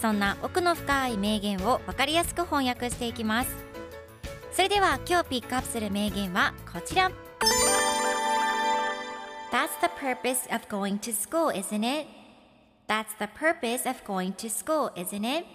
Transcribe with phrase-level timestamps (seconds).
[0.00, 3.50] そんな奥の深い名言を分かりやすく翻訳していきます。
[4.52, 7.10] それでは今日ピックアップする名言はこちら。
[9.50, 12.08] That's the purpose of going to school, isn't it?
[12.88, 15.46] That's the purpose of going to school, isn't it?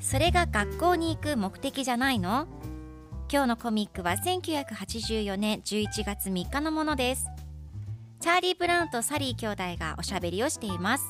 [0.00, 2.46] それが学校に行く目的じゃないの？
[3.30, 7.26] 今日のコミックは1984年11月3日のものです。
[8.20, 11.04] チャーリー・ブラウンとサリー兄弟がおしゃべりをしています。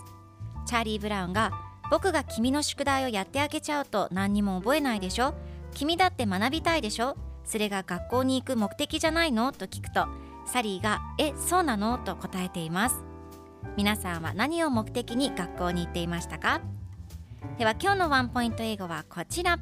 [0.67, 1.51] チャーリー・ブラウンが
[1.91, 5.35] 僕が君の宿題をやってあげちゃうと何にも覚えないでしょ？
[5.75, 7.17] 君だって学びたいでしょ？
[7.45, 9.53] それが学校に行く目的じゃないの？
[9.53, 10.07] と聞くと
[10.47, 12.97] サリーが「えそうなの?」と答えています。
[13.77, 16.61] 皆さんは何を目的に学校に行っていましたか？
[17.59, 19.59] では今日のワンポイント英語はこちら。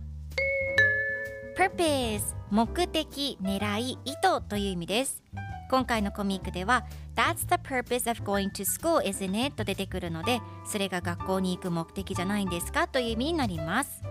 [1.56, 5.22] Purpose 目的、狙い、意図という意味です
[5.70, 9.54] 今回のコミックでは That's the purpose of going to school, isn't it?
[9.54, 14.02] と出てくるのでそれが学校に行く目的じゃないんですかという意味になります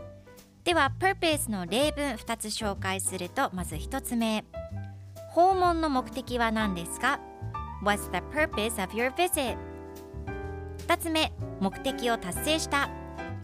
[0.63, 4.45] では Purpose の例文2つ紹介するとまず1つ目
[5.31, 7.19] 訪問の目的は何ですか
[7.83, 9.57] What's the purpose of your visit?
[10.87, 12.89] 2つ目目的を達成した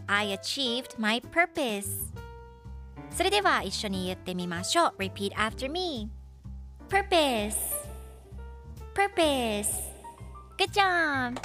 [0.08, 2.10] I achieved my purpose
[3.12, 6.10] それでは一緒に言ってみましょう Repeat after me
[6.90, 7.56] Purpose
[8.94, 9.70] Purpose
[10.58, 11.40] Good job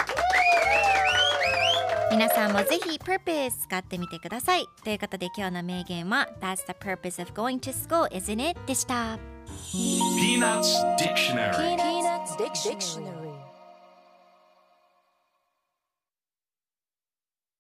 [2.11, 8.59] 皆さんもぜひ Purpose 使ってみてくださいということで今日の名言は That's the purpose of going to school, isn't it?
[8.67, 9.19] でした
[9.73, 13.34] Peanuts Dictionary Peanuts Dictionary.